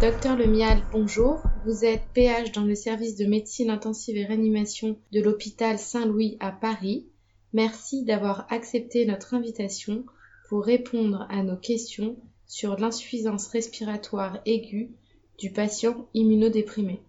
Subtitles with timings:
[0.00, 1.42] Docteur Lemial, bonjour.
[1.66, 6.52] Vous êtes PH dans le service de médecine intensive et réanimation de l'hôpital Saint-Louis à
[6.52, 7.06] Paris.
[7.52, 10.06] Merci d'avoir accepté notre invitation
[10.48, 12.16] pour répondre à nos questions
[12.46, 14.90] sur l'insuffisance respiratoire aiguë
[15.38, 17.02] du patient immunodéprimé.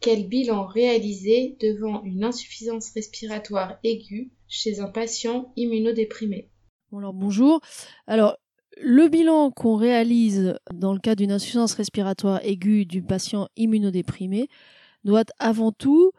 [0.00, 6.48] Quel bilan réaliser devant une insuffisance respiratoire aiguë chez un patient immunodéprimé?
[6.96, 7.60] Alors bonjour.
[8.06, 8.38] Alors
[8.82, 14.48] le bilan qu'on réalise dans le cas d'une insuffisance respiratoire aiguë du patient immunodéprimé
[15.04, 16.12] doit avant tout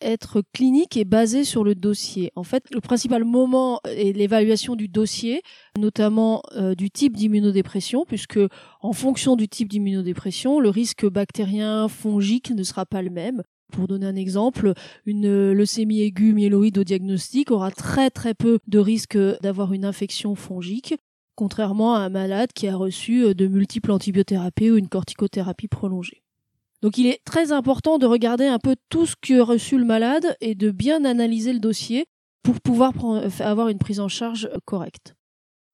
[0.00, 2.32] être clinique et basé sur le dossier.
[2.36, 5.42] En fait, le principal moment est l'évaluation du dossier,
[5.78, 8.40] notamment euh, du type d'immunodépression, puisque
[8.80, 13.42] en fonction du type d'immunodépression, le risque bactérien, fongique ne sera pas le même.
[13.72, 14.74] Pour donner un exemple,
[15.06, 20.34] une leucémie aiguë myéloïde au diagnostic aura très très peu de risque d'avoir une infection
[20.34, 20.94] fongique,
[21.34, 26.22] contrairement à un malade qui a reçu euh, de multiples antibiothérapies ou une corticothérapie prolongée.
[26.82, 30.36] Donc il est très important de regarder un peu tout ce que reçu le malade
[30.40, 32.06] et de bien analyser le dossier
[32.42, 32.92] pour pouvoir
[33.40, 35.14] avoir une prise en charge euh, correcte.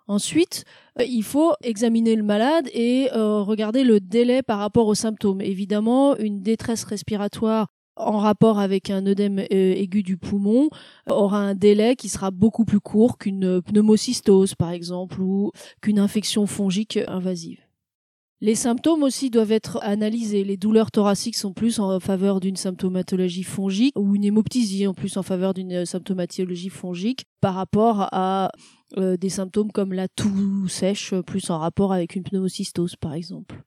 [0.06, 0.64] Ensuite,
[0.98, 5.40] euh, il faut examiner le malade et regarder le délai par rapport aux symptômes.
[5.40, 7.68] Évidemment, une détresse respiratoire
[8.00, 10.68] en rapport avec un œdème euh, aigu du poumon
[11.08, 16.46] aura un délai qui sera beaucoup plus court qu'une pneumocystose par exemple ou qu'une infection
[16.46, 17.60] fongique invasive.
[18.42, 20.44] Les symptômes aussi doivent être analysés.
[20.44, 25.18] Les douleurs thoraciques sont plus en faveur d'une symptomatologie fongique ou une hémoptysie en plus
[25.18, 28.50] en faveur d'une symptomatologie fongique par rapport à
[28.96, 33.62] euh, des symptômes comme la toux sèche plus en rapport avec une pneumocystose par exemple.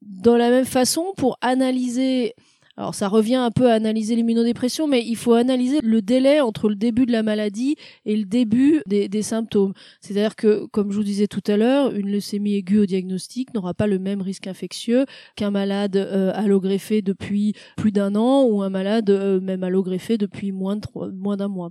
[0.00, 2.34] Dans la même façon, pour analyser
[2.76, 6.68] alors ça revient un peu à analyser l'immunodépression, mais il faut analyser le délai entre
[6.68, 9.72] le début de la maladie et le début des, symptômes.
[10.00, 13.72] C'est-à-dire que, comme je vous disais tout à l'heure, une leucémie aiguë au diagnostic n'aura
[13.72, 18.70] pas le même risque infectieux qu'un malade euh, allogreffé depuis plus d'un an ou un
[18.70, 21.70] malade euh, même allogreffé depuis moins d'un mois.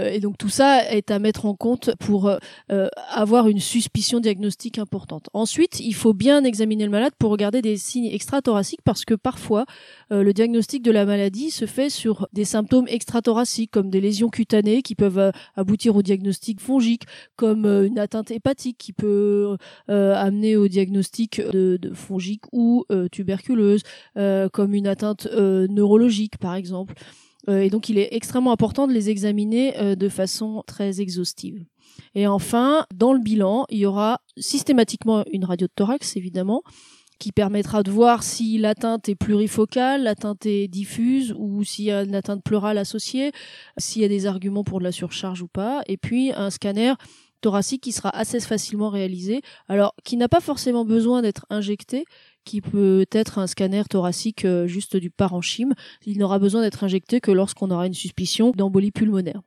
[0.00, 2.38] Euh, et donc tout ça est à mettre en compte pour euh,
[2.70, 5.28] euh, avoir une suspicion diagnostique importante.
[5.32, 9.64] Ensuite, il faut bien examiner le malade pour regarder des signes extrathoraciques parce que parfois
[10.10, 14.82] le diagnostic de la maladie se fait sur des symptômes extrathoraciques comme des lésions cutanées
[14.82, 17.04] qui peuvent aboutir au diagnostic fongique,
[17.36, 19.56] comme une atteinte hépatique qui peut
[19.88, 23.82] amener au diagnostic de, de fongique ou tuberculeuse,
[24.52, 26.94] comme une atteinte neurologique par exemple.
[27.50, 31.64] Euh, et donc il est extrêmement important de les examiner euh, de façon très exhaustive.
[32.14, 36.62] Et enfin, dans le bilan, il y aura systématiquement une radio de thorax, évidemment,
[37.18, 42.02] qui permettra de voir si l'atteinte est plurifocale, l'atteinte est diffuse ou s'il y a
[42.02, 43.32] une atteinte pleurale associée,
[43.76, 46.94] s'il y a des arguments pour de la surcharge ou pas, et puis un scanner
[47.40, 52.04] thoracique qui sera assez facilement réalisé, alors qui n'a pas forcément besoin d'être injecté,
[52.44, 55.74] qui peut être un scanner thoracique euh, juste du parenchyme.
[56.06, 59.42] Il n'aura besoin d'être injecté que lorsqu'on aura une suspicion d'embolie pulmonaire.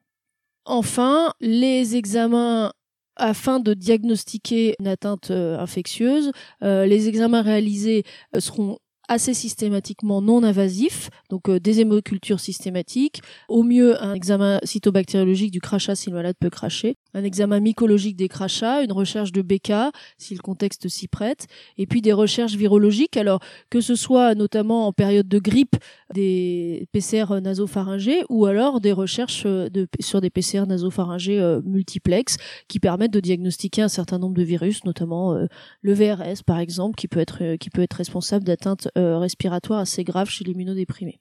[0.66, 2.72] Enfin, les examens
[3.16, 6.32] afin de diagnostiquer une atteinte euh, infectieuse,
[6.64, 8.04] euh, les examens réalisés
[8.40, 15.52] seront assez systématiquement non invasifs, donc euh, des hémocultures systématiques, au mieux un examen cytobactériologique
[15.52, 19.42] du crachat si le malade peut cracher, un examen mycologique des crachats, une recherche de
[19.42, 21.48] BK si le contexte s'y prête,
[21.78, 25.76] et puis des recherches virologiques, alors que ce soit notamment en période de grippe
[26.14, 32.38] des PCR nasopharyngés ou alors des recherches euh, de, sur des PCR nasopharyngés euh, multiplex
[32.68, 35.34] qui permettent de diagnostiquer un certain nombre de virus, notamment
[35.82, 40.04] le VRS par exemple, qui peut être qui peut être responsable d'atteinte euh, respiratoire assez
[40.04, 41.20] grave chez l'immunodéprimé.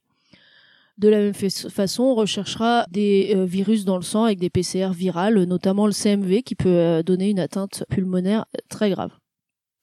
[0.98, 4.90] De la même façon, on recherchera des euh, virus dans le sang avec des PCR
[4.92, 9.10] virales, notamment le CMV qui peut euh, donner une atteinte pulmonaire très grave.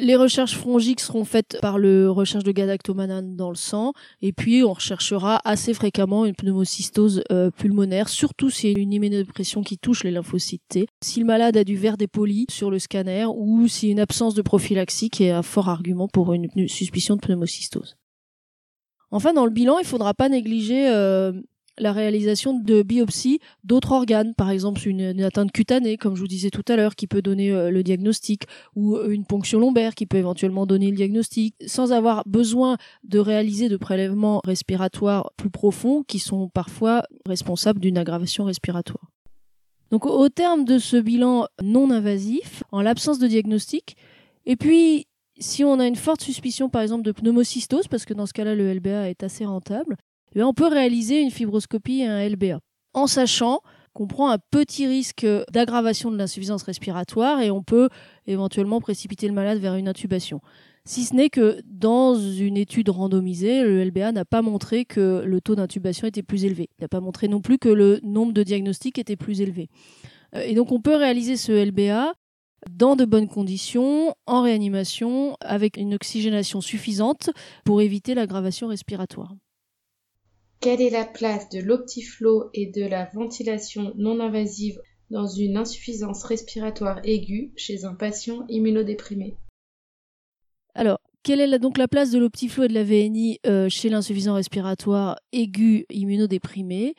[0.02, 4.64] Les recherches fongiques seront faites par le recherche de galactomanane dans le sang, et puis
[4.64, 7.22] on recherchera assez fréquemment une pneumocystose
[7.58, 10.88] pulmonaire, surtout s'il y a une immunodépression qui touche les lymphocytes T.
[11.04, 14.42] Si le malade a du verre dépoli sur le scanner, ou si une absence de
[14.42, 17.98] prophylaxie qui est un fort argument pour une suspicion de pneumocystose.
[19.12, 21.34] Enfin, dans le bilan, il ne faudra pas négliger euh,
[21.80, 26.50] la réalisation de biopsies d'autres organes, par exemple une, atteinte cutanée, comme je vous disais
[26.50, 28.44] tout à l'heure, qui peut donner euh, le diagnostic,
[28.76, 33.70] ou une ponction lombaire qui peut éventuellement donner le diagnostic, sans avoir besoin de réaliser
[33.70, 39.12] de prélèvements respiratoires plus profonds qui sont parfois responsables d'une aggravation respiratoire.
[39.92, 43.96] Donc au terme de ce bilan non invasif, en l'absence de diagnostic,
[44.46, 45.08] et puis
[45.40, 48.56] si on a une forte suspicion par exemple de pneumocystose, parce que dans ce cas-là
[48.56, 49.98] le LBA est assez rentable,
[50.36, 52.60] eh on peut réaliser une fibroscopie et un LBA.
[52.94, 53.62] En sachant
[53.94, 57.90] qu'on prend un petit risque d'aggravation de l'insuffisance respiratoire et on peut
[58.28, 60.42] éventuellement précipiter le malade vers une intubation.
[60.86, 65.42] si ce n'est que dans une étude randomisée, le LBA n'a pas montré que le
[65.42, 66.70] taux d'intubation était plus élevé.
[66.80, 69.70] Il n'a pas montré non plus que le nombre de diagnostics était plus élevé.
[70.36, 72.14] Euh, et donc on peut réaliser ce LBA
[72.70, 77.30] dans de bonnes conditions, en réanimation, avec une oxygénation suffisante
[77.66, 79.34] pour éviter l'aggravation respiratoire.
[80.62, 86.26] Quelle est la place de l'optiflow et de la ventilation non invasive dans une insuffisance
[86.26, 89.38] respiratoire aiguë chez un patient immunodéprimé?
[90.76, 94.36] Alors, quelle est donc la place de l'optiflow et de la VNI euh, chez l'insuffisance
[94.36, 96.94] respiratoire aiguë immunodéprimé?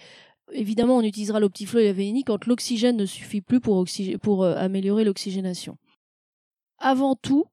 [0.52, 3.84] Évidemment, on utilisera l'optiflow et la VNI quand l'oxygène ne suffit plus pour,
[4.22, 5.76] pour euh, améliorer l'oxygénation.
[6.78, 7.44] Avant tout,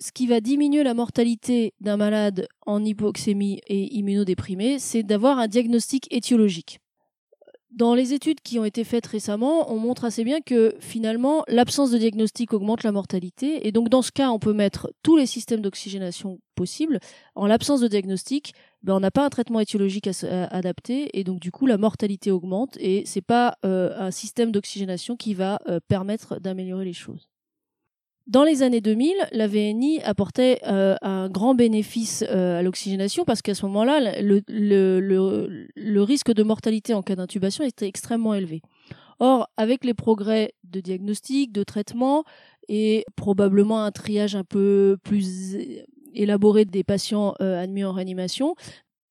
[0.00, 5.48] ce qui va diminuer la mortalité d'un malade en hypoxémie et immunodéprimé, c'est d'avoir un
[5.48, 6.80] diagnostic étiologique.
[7.70, 11.90] Dans les études qui ont été faites récemment, on montre assez bien que finalement, l'absence
[11.90, 13.68] de diagnostic augmente la mortalité.
[13.68, 16.98] Et donc, dans ce cas, on peut mettre tous les systèmes d'oxygénation possibles.
[17.34, 20.08] En l'absence de diagnostic, ben, on n'a pas un traitement étiologique
[20.50, 21.10] adapté.
[21.18, 22.78] Et donc, du coup, la mortalité augmente.
[22.80, 27.28] Et c'est pas euh, un système d'oxygénation qui va euh, permettre d'améliorer les choses.
[28.28, 33.40] Dans les années 2000, la VNI apportait euh, un grand bénéfice euh, à l'oxygénation parce
[33.40, 38.60] qu'à ce moment-là, le, risque de mortalité en cas d'intubation était extrêmement élevé.
[39.18, 42.24] Or, avec les progrès de diagnostic, de traitement
[42.68, 45.56] et probablement un triage un peu plus
[46.12, 48.56] élaboré des patients euh, admis en réanimation,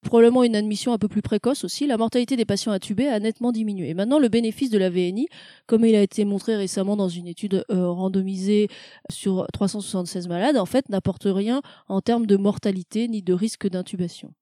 [0.04, 3.52] probablement une admission un peu plus précoce aussi, la mortalité des patients intubés a nettement
[3.52, 3.94] diminué.
[3.94, 5.28] maintenant, le bénéfice de la VNI,
[5.66, 8.68] comme il a été montré récemment dans une étude euh, randomisée
[9.12, 14.34] sur 376 malades, en fait, n'apporte rien en termes de mortalité ni de risque d'intubation.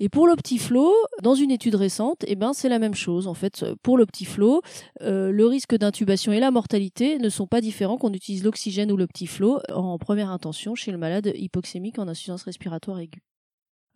[0.00, 3.28] Et pour l'optiflow, dans une étude récente, eh ben, c'est la même chose.
[3.28, 4.60] En fait, pour l'optiflow,
[5.02, 8.96] euh, le risque d'intubation et la mortalité ne sont pas différents qu'on utilise l'oxygène ou
[8.96, 13.22] l'optiflow en première intention chez le malade hypoxémique en insuffisance respiratoire aiguë.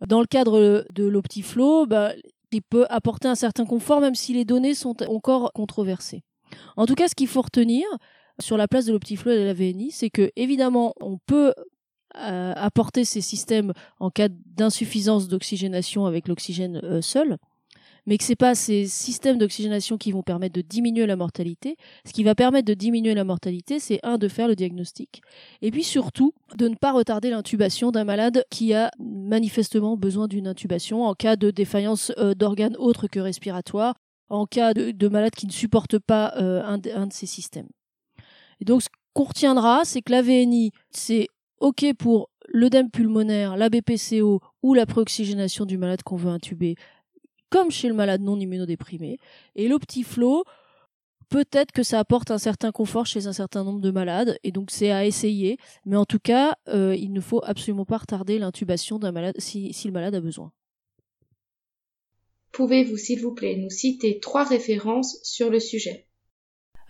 [0.07, 2.13] Dans le cadre de l'OptiFlow, bah,
[2.51, 6.23] il peut apporter un certain confort même si les données sont encore controversées.
[6.77, 7.85] En tout cas, ce qu'il faut retenir
[8.39, 11.53] sur la place de l'OptiFlow et de la VNI, c'est que évidemment, on peut
[12.17, 17.37] euh, apporter ces systèmes en cas d'insuffisance d'oxygénation avec l'oxygène euh, seul,
[18.09, 21.77] mais que c'est pas ces systèmes d'oxygénation qui vont permettre de diminuer la mortalité.
[22.07, 25.21] Ce qui va permettre de diminuer la mortalité, c'est un de faire le diagnostic,
[25.61, 30.47] et puis surtout de ne pas retarder l'intubation d'un malade qui a manifestement besoin d'une
[30.47, 33.93] intubation en cas de défaillance euh, d'organes autres que respiratoires,
[34.29, 37.69] en cas de, malade qui ne supporte pas euh, un, un, de ces systèmes.
[38.59, 41.27] Et donc ce qu'on retiendra, c'est que la VNI, c'est
[41.59, 46.75] OK pour l'œdème pulmonaire, la BPCO ou la préoxygénation du malade qu'on veut intuber
[47.49, 49.17] comme chez le malade non immunodéprimé.
[49.55, 50.43] Et l'optiflow,
[51.29, 54.71] peut-être que ça apporte un certain confort chez un certain nombre de malades, et donc
[54.71, 55.57] c'est à essayer.
[55.85, 59.73] Mais en tout cas, euh, il ne faut absolument pas retarder l'intubation d'un malade si
[59.85, 60.51] le malade a besoin.
[62.51, 66.08] Pouvez-vous, s'il vous plaît, nous citer trois références sur le sujet?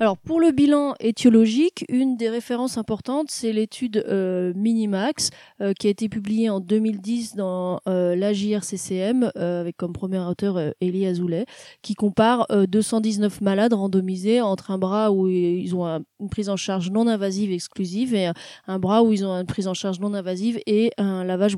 [0.01, 5.29] Alors pour le bilan étiologique, une des références importantes, c'est l'étude euh, Minimax
[5.59, 10.57] euh, qui a été publiée en 2010 dans euh, l'AJRCCM euh, avec comme premier auteur
[10.81, 11.45] Elie Azoulay,
[11.81, 16.91] qui compare 219 malades randomisés entre un bras où ils ont une prise en charge
[16.91, 18.31] non invasive exclusive et
[18.67, 21.57] un bras où ils ont une prise en charge non invasive et un lavage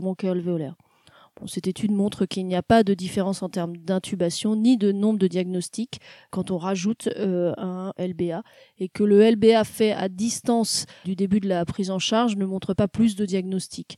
[1.46, 5.20] cette étude montre qu'il n'y a pas de différence en termes d'intubation ni de nombre
[5.20, 8.44] de diagnostics quand on rajoute euh, un LBA
[8.78, 12.46] et que le LBA fait à distance du début de la prise en charge ne
[12.46, 13.98] montre pas plus de diagnostics.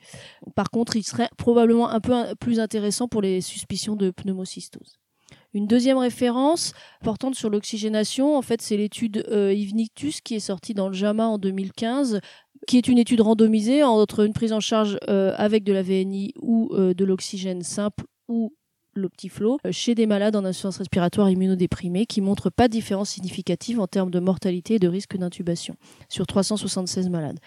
[0.55, 4.99] Par contre, il serait probablement un peu plus intéressant pour les suspicions de pneumocystose.
[5.53, 6.73] Une deuxième référence
[7.03, 11.27] portante sur l'oxygénation, en fait, c'est l'étude euh, Ivnictus qui est sortie dans le JAMA
[11.27, 12.19] en 2015
[12.67, 16.33] qui est une étude randomisée entre une prise en charge euh, avec de la VNI
[16.41, 18.53] ou euh, de l'oxygène simple ou
[18.95, 23.79] l'optiflow euh, chez des malades en insuffisance respiratoire immunodéprimée qui montre pas de différence significative
[23.79, 25.75] en termes de mortalité et de risque d'intubation
[26.09, 27.39] sur 376 malades.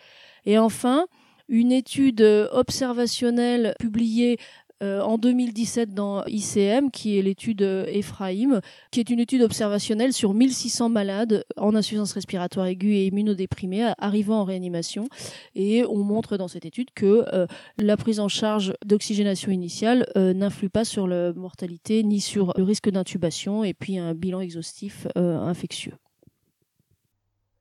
[0.44, 1.06] Et enfin,
[1.49, 2.20] une étude
[2.52, 4.38] observationnelle publiée
[4.83, 10.12] euh, en 2017 dans ICM, qui est l'étude euh, Ephraim, qui est une étude observationnelle
[10.12, 15.09] sur 1600 malades en insuffisance respiratoire aiguë et immunodéprimés arrivant en réanimation.
[15.54, 17.47] Et on montre dans cette étude que euh,
[17.78, 22.90] la prise en charge d'oxygénation initiale n'influe pas sur la mortalité ni sur le risque
[22.90, 25.95] d'intubation et puis un bilan exhaustif infectieux.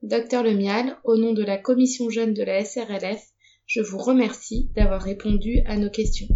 [0.01, 3.21] Docteur Lemial, au nom de la commission jeune de la SRLF,
[3.65, 6.27] je vous remercie d'avoir répondu à nos questions.